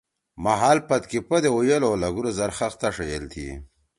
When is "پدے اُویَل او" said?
1.27-1.93